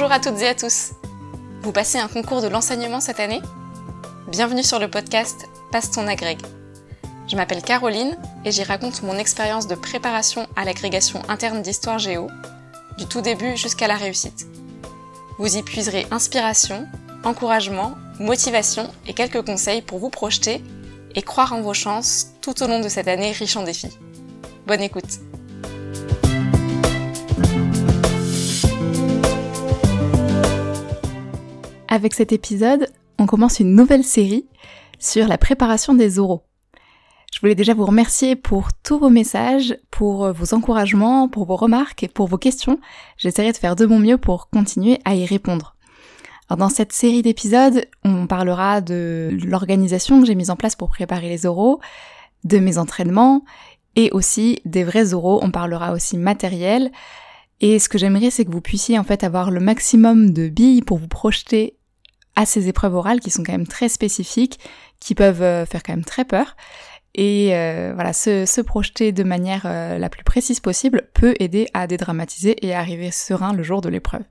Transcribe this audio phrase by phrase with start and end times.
[0.00, 0.92] Bonjour à toutes et à tous.
[1.62, 3.42] Vous passez un concours de l'enseignement cette année?
[4.28, 6.38] Bienvenue sur le podcast Passe ton agrég.
[7.26, 12.28] Je m'appelle Caroline et j'y raconte mon expérience de préparation à l'agrégation interne d'histoire géo,
[12.96, 14.46] du tout début jusqu'à la réussite.
[15.36, 16.86] Vous y puiserez inspiration,
[17.24, 20.62] encouragement, motivation et quelques conseils pour vous projeter
[21.16, 23.98] et croire en vos chances tout au long de cette année riche en défis.
[24.64, 25.18] Bonne écoute
[31.98, 34.46] Avec cet épisode, on commence une nouvelle série
[35.00, 36.44] sur la préparation des oraux.
[37.34, 42.04] Je voulais déjà vous remercier pour tous vos messages, pour vos encouragements, pour vos remarques
[42.04, 42.78] et pour vos questions.
[43.16, 45.74] J'essaierai de faire de mon mieux pour continuer à y répondre.
[46.56, 51.28] Dans cette série d'épisodes, on parlera de l'organisation que j'ai mise en place pour préparer
[51.28, 51.80] les oraux,
[52.44, 53.42] de mes entraînements
[53.96, 55.40] et aussi des vrais oraux.
[55.42, 56.92] On parlera aussi matériel.
[57.60, 60.82] Et ce que j'aimerais, c'est que vous puissiez en fait avoir le maximum de billes
[60.82, 61.74] pour vous projeter
[62.38, 64.60] à ces épreuves orales qui sont quand même très spécifiques,
[65.00, 66.56] qui peuvent euh, faire quand même très peur.
[67.16, 71.88] Et euh, voilà, se, projeter de manière euh, la plus précise possible peut aider à
[71.88, 74.22] dédramatiser et arriver serein le jour de l'épreuve.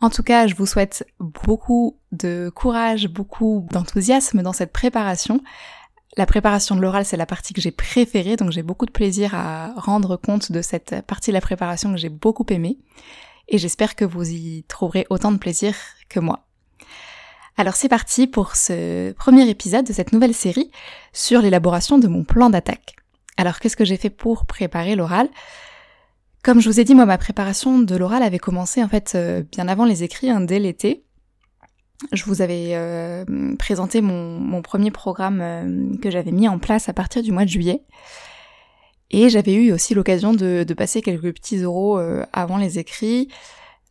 [0.00, 5.40] En tout cas, je vous souhaite beaucoup de courage, beaucoup d'enthousiasme dans cette préparation.
[6.16, 9.36] La préparation de l'oral, c'est la partie que j'ai préférée, donc j'ai beaucoup de plaisir
[9.36, 12.78] à rendre compte de cette partie de la préparation que j'ai beaucoup aimée.
[13.46, 15.76] Et j'espère que vous y trouverez autant de plaisir
[16.08, 16.48] que moi.
[17.58, 20.70] Alors c'est parti pour ce premier épisode de cette nouvelle série
[21.12, 22.94] sur l'élaboration de mon plan d'attaque.
[23.36, 25.28] Alors qu'est-ce que j'ai fait pour préparer l'oral?
[26.44, 29.42] Comme je vous ai dit, moi ma préparation de l'oral avait commencé en fait euh,
[29.50, 31.02] bien avant les écrits, hein, dès l'été.
[32.12, 33.24] Je vous avais euh,
[33.58, 37.50] présenté mon, premier programme euh, que j'avais mis en place à partir du mois de
[37.50, 37.82] juillet.
[39.10, 41.98] Et j'avais eu aussi l'occasion de, passer quelques petits euros
[42.32, 43.28] avant les écrits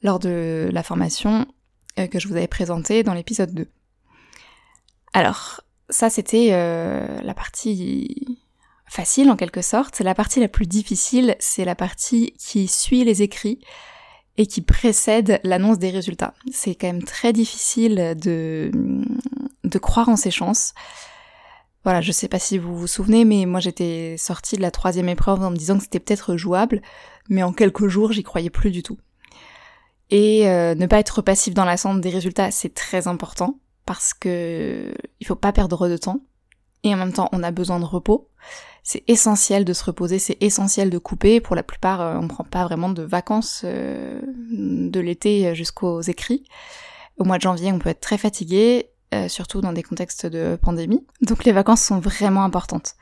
[0.03, 1.47] lors de la formation
[2.05, 3.67] que je vous avais présenté dans l'épisode 2.
[5.13, 8.37] Alors, ça c'était euh, la partie
[8.85, 9.99] facile en quelque sorte.
[9.99, 13.59] La partie la plus difficile, c'est la partie qui suit les écrits
[14.37, 16.33] et qui précède l'annonce des résultats.
[16.51, 18.71] C'est quand même très difficile de,
[19.63, 20.73] de croire en ses chances.
[21.83, 25.09] Voilà, je sais pas si vous vous souvenez, mais moi j'étais sortie de la troisième
[25.09, 26.81] épreuve en me disant que c'était peut-être jouable,
[27.29, 28.97] mais en quelques jours j'y croyais plus du tout.
[30.09, 34.93] Et euh, ne pas être passif dans l'attente des résultats, c'est très important parce que
[35.19, 36.21] il faut pas perdre de temps.
[36.83, 38.29] Et en même temps, on a besoin de repos.
[38.83, 41.41] C'est essentiel de se reposer, c'est essentiel de couper.
[41.41, 46.01] Pour la plupart, euh, on ne prend pas vraiment de vacances euh, de l'été jusqu'aux
[46.01, 46.45] écrits.
[47.17, 48.91] Au mois de janvier, on peut être très fatigué,
[49.27, 51.03] surtout dans des contextes de pandémie.
[51.21, 52.93] Donc les vacances sont vraiment importantes.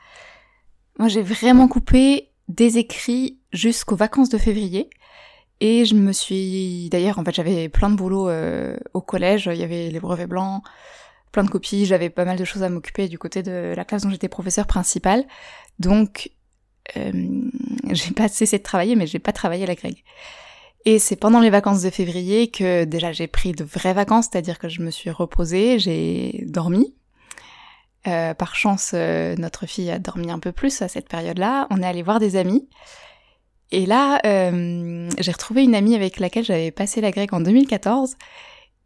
[0.98, 4.88] Moi, j'ai vraiment coupé des écrits jusqu'aux vacances de février.
[5.60, 9.48] Et je me suis, d'ailleurs, en fait, j'avais plein de boulot euh, au collège.
[9.52, 10.62] Il y avait les brevets blancs,
[11.32, 11.86] plein de copies.
[11.86, 14.66] J'avais pas mal de choses à m'occuper du côté de la classe dont j'étais professeur
[14.66, 15.24] principal.
[15.78, 16.30] Donc,
[16.96, 17.12] euh,
[17.90, 20.02] j'ai pas cessé de travailler, mais j'ai pas travaillé à la grègue.
[20.84, 24.60] Et c'est pendant les vacances de février que déjà j'ai pris de vraies vacances, c'est-à-dire
[24.60, 26.94] que je me suis reposée, j'ai dormi.
[28.06, 31.66] Euh, par chance, euh, notre fille a dormi un peu plus à cette période-là.
[31.70, 32.68] On est allé voir des amis.
[33.72, 38.16] Et là, euh, j'ai retrouvé une amie avec laquelle j'avais passé la grecque en 2014.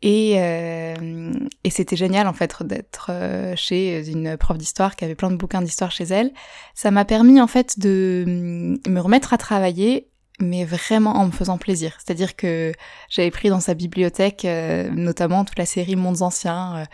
[0.02, 5.14] Et, euh, et c'était génial en fait d'être euh, chez une prof d'histoire qui avait
[5.14, 6.32] plein de bouquins d'histoire chez elle.
[6.74, 10.08] Ça m'a permis en fait de me remettre à travailler,
[10.38, 11.98] mais vraiment en me faisant plaisir.
[11.98, 12.72] C'est-à-dire que
[13.10, 16.86] j'avais pris dans sa bibliothèque notamment toute la série Mondes anciens,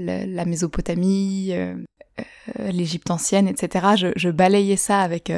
[0.00, 1.52] la, Mésopotamie,
[2.58, 4.10] l'Égypte ancienne, etc.
[4.16, 5.30] Je, balayais ça avec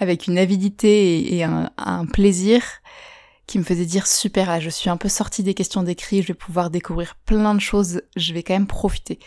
[0.00, 2.62] avec une avidité et, un, plaisir
[3.46, 6.34] qui me faisait dire super, je suis un peu sortie des questions d'écrit, je vais
[6.34, 9.18] pouvoir découvrir plein de choses, je vais quand même profiter.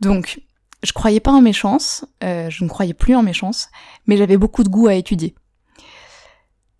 [0.00, 0.40] Donc,
[0.82, 3.68] je croyais pas en mes chances, euh, je ne croyais plus en mes chances,
[4.06, 5.34] mais j'avais beaucoup de goût à étudier.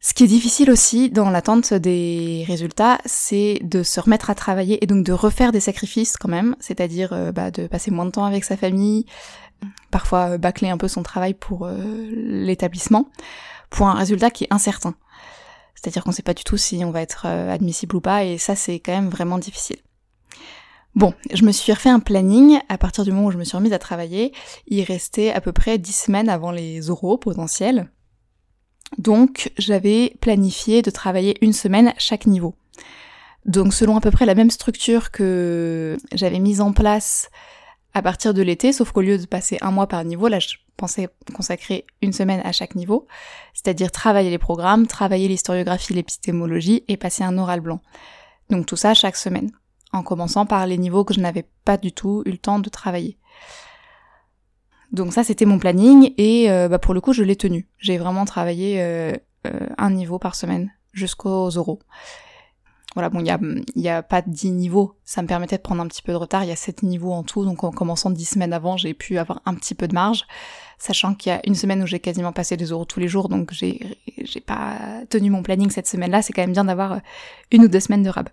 [0.00, 4.82] Ce qui est difficile aussi dans l'attente des résultats, c'est de se remettre à travailler
[4.84, 8.12] et donc de refaire des sacrifices quand même, c'est-à-dire euh, bah, de passer moins de
[8.12, 9.06] temps avec sa famille,
[9.90, 11.76] parfois euh, bâcler un peu son travail pour euh,
[12.12, 13.08] l'établissement,
[13.70, 14.94] pour un résultat qui est incertain.
[15.74, 18.24] C'est-à-dire qu'on ne sait pas du tout si on va être euh, admissible ou pas,
[18.24, 19.78] et ça c'est quand même vraiment difficile.
[20.94, 23.56] Bon, je me suis refait un planning à partir du moment où je me suis
[23.56, 24.32] remise à travailler.
[24.66, 27.90] Il restait à peu près 10 semaines avant les oraux potentiels.
[28.96, 32.54] Donc j'avais planifié de travailler une semaine chaque niveau.
[33.44, 37.30] Donc selon à peu près la même structure que j'avais mise en place
[37.96, 40.56] à partir de l'été, sauf qu'au lieu de passer un mois par niveau, là je
[40.76, 43.06] pensais consacrer une semaine à chaque niveau,
[43.54, 47.80] c'est-à-dire travailler les programmes, travailler l'historiographie, l'épistémologie et passer un oral blanc.
[48.50, 49.50] Donc tout ça chaque semaine,
[49.94, 52.68] en commençant par les niveaux que je n'avais pas du tout eu le temps de
[52.68, 53.16] travailler.
[54.92, 57.66] Donc ça c'était mon planning et euh, bah, pour le coup je l'ai tenu.
[57.78, 59.14] J'ai vraiment travaillé euh,
[59.46, 61.78] euh, un niveau par semaine jusqu'aux euros.
[62.96, 63.38] Voilà, bon, il y a,
[63.74, 66.44] y a pas 10 niveaux, ça me permettait de prendre un petit peu de retard,
[66.44, 69.18] il y a 7 niveaux en tout, donc en commençant 10 semaines avant, j'ai pu
[69.18, 70.24] avoir un petit peu de marge,
[70.78, 73.28] sachant qu'il y a une semaine où j'ai quasiment passé des euros tous les jours,
[73.28, 73.98] donc j'ai,
[74.46, 74.78] pas
[75.10, 77.00] tenu mon planning cette semaine-là, c'est quand même bien d'avoir
[77.52, 78.30] une ou deux semaines de rab.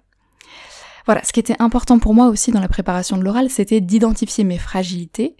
[1.07, 4.45] Voilà, ce qui était important pour moi aussi dans la préparation de l'oral, c'était d'identifier
[4.45, 5.35] mes fragilités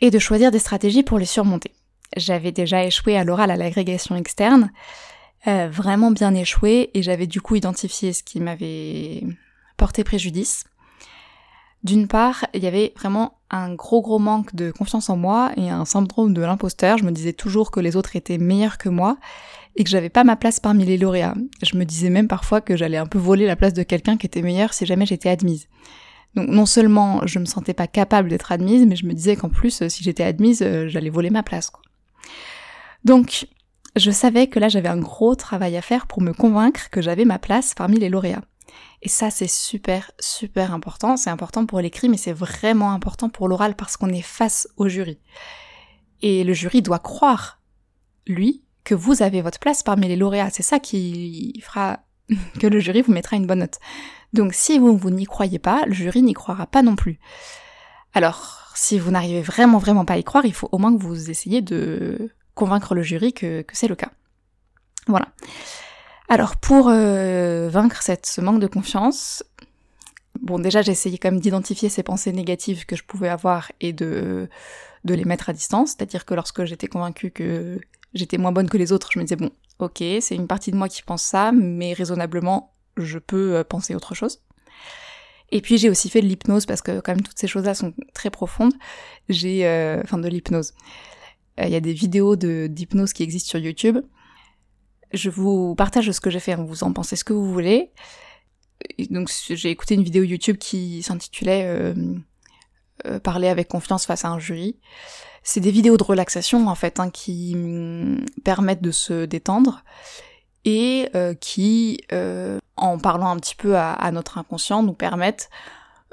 [0.00, 1.72] et de choisir des stratégies pour les surmonter.
[2.16, 4.70] J'avais déjà échoué à l'oral à l'agrégation externe,
[5.46, 9.22] euh, vraiment bien échoué, et j'avais du coup identifié ce qui m'avait
[9.76, 10.64] porté préjudice.
[11.84, 15.70] D'une part, il y avait vraiment un gros gros manque de confiance en moi et
[15.70, 16.98] un syndrome de l'imposteur.
[16.98, 19.16] Je me disais toujours que les autres étaient meilleurs que moi
[19.76, 21.36] et que j'avais pas ma place parmi les lauréats.
[21.62, 24.26] Je me disais même parfois que j'allais un peu voler la place de quelqu'un qui
[24.26, 25.68] était meilleur si jamais j'étais admise.
[26.34, 29.48] Donc non seulement je me sentais pas capable d'être admise, mais je me disais qu'en
[29.48, 31.70] plus si j'étais admise, euh, j'allais voler ma place.
[31.70, 31.82] Quoi.
[33.04, 33.46] Donc
[33.98, 37.24] je savais que là j'avais un gros travail à faire pour me convaincre que j'avais
[37.24, 38.44] ma place parmi les lauréats.
[39.02, 43.48] Et ça c'est super super important, c'est important pour l'écrit mais c'est vraiment important pour
[43.48, 45.18] l'oral parce qu'on est face au jury.
[46.20, 47.60] Et le jury doit croire,
[48.26, 50.50] lui, que vous avez votre place parmi les lauréats.
[50.50, 52.00] C'est ça qui fera
[52.60, 53.78] que le jury vous mettra une bonne note.
[54.32, 57.18] Donc si vous, n'y croyez pas, le jury n'y croira pas non plus.
[58.14, 61.02] Alors, si vous n'arrivez vraiment vraiment pas à y croire, il faut au moins que
[61.02, 64.10] vous essayiez de convaincre le jury que, c'est le cas.
[65.06, 65.28] Voilà.
[66.28, 69.44] Alors pour euh, vaincre cette, ce manque de confiance,
[70.42, 73.92] bon déjà j'ai essayé quand même d'identifier ces pensées négatives que je pouvais avoir et
[73.92, 74.48] de,
[75.04, 77.80] les mettre à distance, c'est-à-dire que lorsque j'étais convaincue que
[78.12, 80.76] j'étais moins bonne que les autres, je me disais bon, ok, c'est une partie de
[80.76, 84.40] moi qui pense ça, mais raisonnablement, je peux euh, penser autre chose.
[85.50, 87.94] Et puis j'ai aussi fait de l'hypnose parce que quand même toutes ces choses-là sont
[88.12, 88.74] très profondes.
[89.28, 90.74] J'ai, euh, enfin de l'hypnose.
[91.58, 93.98] Euh, il y a des vidéos de d'hypnose qui existent sur YouTube.
[95.12, 96.52] Je vous partage ce que j'ai fait.
[96.52, 96.64] Hein.
[96.66, 97.92] Vous en pensez ce que vous voulez.
[99.10, 101.94] donc j'ai écouté une vidéo YouTube qui s'intitulait
[103.22, 104.76] Parler avec confiance face à un jury.
[105.44, 109.84] C'est des vidéos de relaxation en fait hein, qui mm, permettent de se détendre
[110.64, 115.48] et euh, qui, euh, en parlant un petit peu à, notre inconscient, nous permettent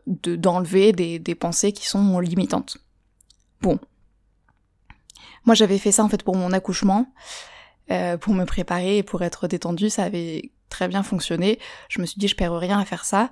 [0.08, 2.78] d'enlever des, des, pensées qui sont limitantes.
[3.62, 3.80] Bon.
[5.46, 7.12] Moi j'avais fait ça en fait pour mon accouchement,
[7.92, 11.60] euh, pour me préparer et pour être détendue, ça avait très bien fonctionné.
[11.90, 13.30] Je me suis dit je perds rien à faire ça.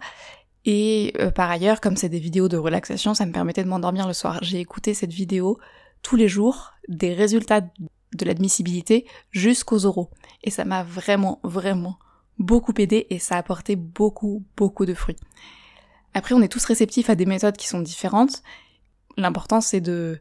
[0.66, 4.14] Et par ailleurs, comme c'est des vidéos de relaxation, ça me permettait de m'endormir le
[4.14, 4.40] soir.
[4.42, 5.60] J'ai écouté cette vidéo
[6.04, 10.10] tous les jours des résultats de l'admissibilité jusqu'aux oraux.
[10.44, 11.98] Et ça m'a vraiment, vraiment
[12.40, 15.18] beaucoup aidé et ça a apporté beaucoup, beaucoup de fruits.
[16.14, 18.44] Après, on est tous réceptifs à des méthodes qui sont différentes.
[19.18, 20.20] L'important, c'est de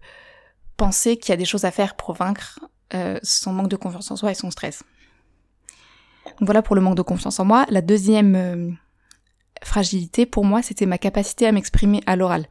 [0.82, 2.58] penser qu'il y a des choses à faire pour vaincre
[2.93, 4.82] euh, son manque de confiance en soi et son stress.
[6.40, 7.67] Voilà pour le manque de confiance en moi.
[7.69, 8.69] La deuxième euh,
[9.62, 12.49] fragilité pour moi, c'était ma capacité à m'exprimer à l'oral.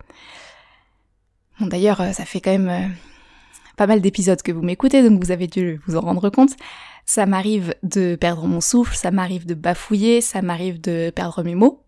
[1.59, 2.95] Bon d'ailleurs, euh, ça fait quand même
[3.75, 6.51] pas mal d'épisodes que vous m'écoutez, donc vous avez dû vous en rendre compte.
[7.05, 11.55] Ça m'arrive de perdre mon souffle, ça m'arrive de bafouiller, ça m'arrive de perdre mes
[11.55, 11.83] mots.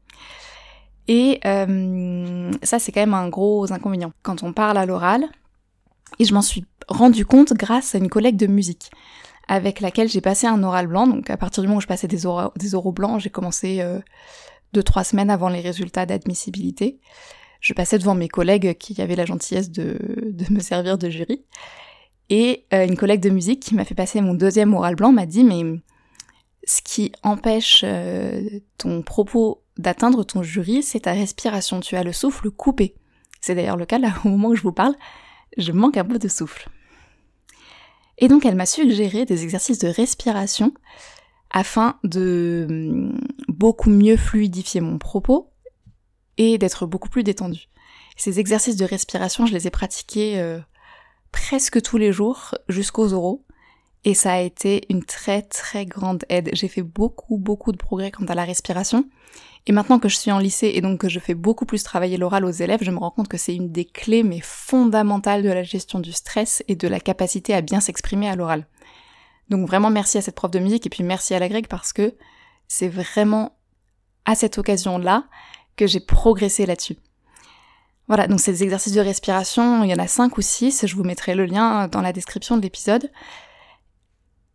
[1.07, 4.11] Et ça, c'est quand même un gros inconvénient.
[4.23, 5.29] Quand on parle à l'oral,
[6.19, 8.91] et je m'en suis rendu compte grâce à une collègue de musique
[9.47, 11.07] avec laquelle j'ai passé un oral blanc.
[11.07, 13.99] Donc à partir du moment où je passais des, oraux, blancs, j'ai commencé euh,
[14.71, 16.99] deux, trois semaines avant les résultats d'admissibilité
[17.63, 19.97] je passais devant mes collègues qui avaient la gentillesse de,
[20.51, 21.45] me servir de jury.
[22.29, 25.25] Et euh, une collègue de musique qui m'a fait passer mon deuxième oral blanc m'a
[25.25, 25.63] dit mais
[26.65, 28.41] ce qui empêche euh,
[28.77, 31.79] ton propos d'atteindre ton jury, c'est ta respiration.
[31.79, 32.95] Tu as le souffle coupé.
[33.39, 34.95] C'est d'ailleurs le cas là au moment où je vous parle,
[35.57, 36.69] je manque un peu de souffle.
[38.17, 40.73] Et donc elle m'a suggéré des exercices de respiration
[41.49, 45.51] afin de hum, beaucoup mieux fluidifier mon propos
[46.37, 47.69] et d'être beaucoup plus détendu.
[48.15, 50.59] Ces exercices de respiration, je les ai pratiqués euh,
[51.31, 53.45] presque tous les jours jusqu'aux oraux
[54.03, 56.49] et ça a été une très très grande aide.
[56.53, 59.05] J'ai fait beaucoup beaucoup de progrès quant à la respiration
[59.65, 62.17] et maintenant que je suis en lycée et donc que je fais beaucoup plus travailler
[62.17, 65.49] l'oral aux élèves, je me rends compte que c'est une des clés mais fondamentales de
[65.49, 68.67] la gestion du stress et de la capacité à bien s'exprimer à l'oral.
[69.49, 71.93] Donc vraiment merci à cette prof de musique et puis merci à la grecque parce
[71.93, 72.15] que
[72.67, 73.57] c'est vraiment
[74.25, 75.25] à cette occasion-là
[75.77, 76.97] que j'ai progressé là-dessus.
[78.07, 81.03] Voilà, donc ces exercices de respiration, il y en a cinq ou six, je vous
[81.03, 83.09] mettrai le lien dans la description de l'épisode.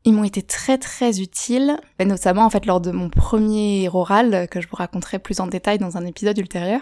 [0.08, 4.60] Ils m'ont été très très utiles, notamment en fait lors de mon premier oral que
[4.60, 6.80] je vous raconterai plus en détail dans un épisode ultérieur.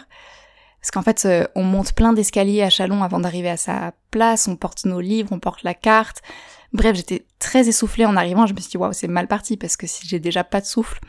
[0.81, 4.47] Parce qu'en fait, euh, on monte plein d'escaliers à Chalon avant d'arriver à sa place,
[4.47, 6.23] on porte nos livres, on porte la carte.
[6.73, 9.77] Bref, j'étais très essoufflée en arrivant, je me suis dit waouh, c'est mal parti parce
[9.77, 11.01] que si j'ai déjà pas de souffle,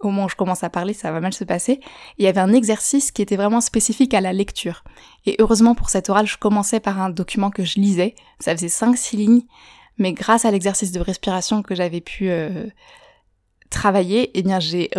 [0.00, 1.80] au moment où je commence à parler, ça va mal se passer.
[2.16, 4.84] Il y avait un exercice qui était vraiment spécifique à la lecture.
[5.26, 8.14] Et heureusement pour cet oral, je commençais par un document que je lisais.
[8.40, 9.42] Ça faisait 5-6 lignes
[9.98, 12.66] mais grâce à l'exercice de respiration que j'avais pu euh,
[13.70, 14.90] travailler, eh bien j'ai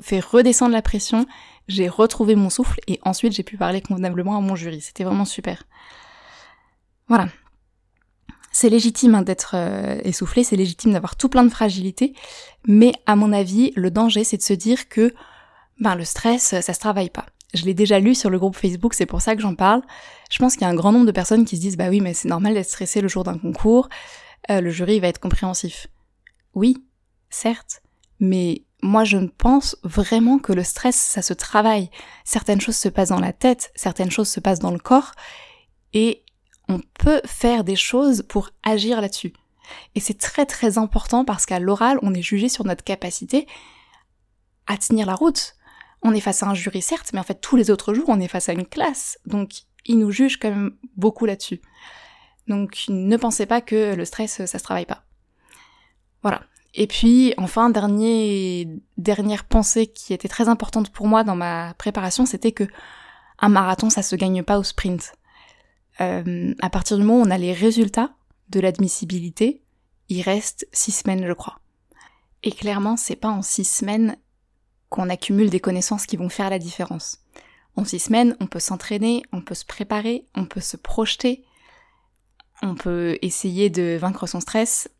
[0.00, 1.26] fait redescendre la pression,
[1.68, 4.80] j'ai retrouvé mon souffle et ensuite j'ai pu parler convenablement à mon jury.
[4.80, 5.64] C'était vraiment super.
[7.08, 7.28] Voilà.
[8.50, 12.14] C'est légitime hein, d'être euh, essoufflé, c'est légitime d'avoir tout plein de fragilité,
[12.66, 15.14] mais à mon avis, le danger c'est de se dire que
[15.78, 17.26] ben le stress, ça se travaille pas.
[17.54, 19.82] Je l'ai déjà lu sur le groupe Facebook, c'est pour ça que j'en parle.
[20.30, 22.00] Je pense qu'il y a un grand nombre de personnes qui se disent bah oui
[22.00, 23.88] mais c'est normal d'être stressé le jour d'un concours,
[24.50, 25.88] euh, le jury va être compréhensif.
[26.54, 26.84] Oui,
[27.30, 27.82] certes,
[28.20, 31.90] mais moi je pense vraiment que le stress, ça se travaille.
[32.24, 35.12] Certaines choses se passent dans la tête, certaines choses se passent dans le corps,
[35.92, 36.24] et
[36.68, 39.32] on peut faire des choses pour agir là-dessus.
[39.94, 43.46] Et c'est très très important parce qu'à l'oral, on est jugé sur notre capacité
[44.66, 45.54] à tenir la route.
[46.02, 48.20] On est face à un jury certes, mais en fait tous les autres jours, on
[48.20, 49.18] est face à une classe.
[49.26, 51.60] Donc ils nous jugent quand même beaucoup là-dessus.
[52.48, 55.04] Donc ne pensez pas que le stress, ça se travaille pas.
[56.22, 56.42] Voilà.
[56.74, 62.52] Et puis enfin, dernière pensée qui était très importante pour moi dans ma préparation, c'était
[62.52, 62.64] que
[63.38, 65.12] un marathon, ça se gagne pas au sprint.
[66.00, 68.10] Euh, à partir du moment où on a les résultats
[68.50, 69.62] de l'admissibilité,
[70.08, 71.60] il reste six semaines, je crois.
[72.42, 74.16] Et clairement, c'est pas en six semaines
[74.88, 77.18] qu'on accumule des connaissances qui vont faire la différence.
[77.76, 81.44] En six semaines, on peut s'entraîner, on peut se préparer, on peut se projeter,
[82.62, 84.90] on peut essayer de vaincre son stress,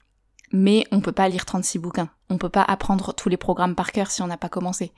[0.52, 2.10] mais on peut pas lire 36 bouquins.
[2.30, 4.92] On peut pas apprendre tous les programmes par cœur si on n'a pas commencé.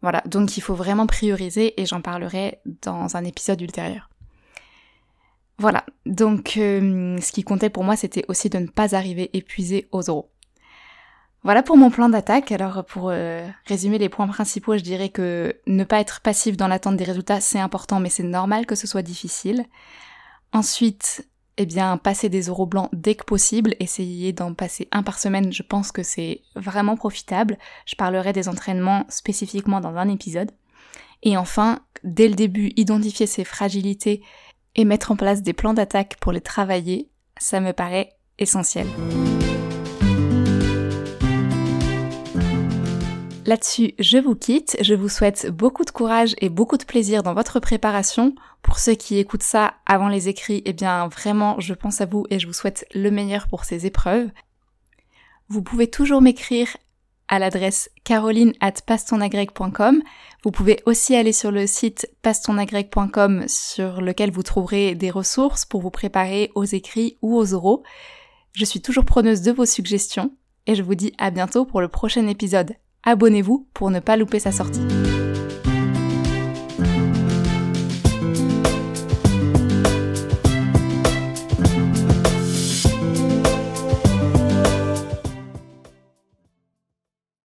[0.00, 4.08] Voilà, donc il faut vraiment prioriser et j'en parlerai dans un épisode ultérieur.
[5.58, 9.88] Voilà, donc euh, ce qui comptait pour moi c'était aussi de ne pas arriver épuisé
[9.90, 10.30] aux euros.
[11.42, 12.52] Voilà pour mon plan d'attaque.
[12.52, 16.68] Alors pour euh, résumer les points principaux, je dirais que ne pas être passif dans
[16.68, 19.64] l'attente des résultats c'est important mais c'est normal que ce soit difficile.
[20.52, 25.18] Ensuite, eh bien, passer des euros blancs dès que possible, essayer d'en passer un par
[25.18, 27.58] semaine, je pense que c'est vraiment profitable.
[27.84, 30.52] Je parlerai des entraînements spécifiquement dans un épisode.
[31.24, 34.22] Et enfin, dès le début, identifier ses fragilités
[34.76, 38.86] et mettre en place des plans d'attaque pour les travailler, ça me paraît essentiel.
[43.48, 44.76] Là-dessus, je vous quitte.
[44.82, 48.34] Je vous souhaite beaucoup de courage et beaucoup de plaisir dans votre préparation.
[48.60, 52.26] Pour ceux qui écoutent ça avant les écrits, eh bien vraiment, je pense à vous
[52.28, 54.28] et je vous souhaite le meilleur pour ces épreuves.
[55.48, 56.76] Vous pouvez toujours m'écrire
[57.28, 58.74] à l'adresse caroline at
[60.44, 65.80] Vous pouvez aussi aller sur le site pastonagrec.com sur lequel vous trouverez des ressources pour
[65.80, 67.82] vous préparer aux écrits ou aux oraux.
[68.52, 70.36] Je suis toujours preneuse de vos suggestions
[70.66, 72.74] et je vous dis à bientôt pour le prochain épisode
[73.04, 74.86] abonnez-vous pour ne pas louper sa sortie.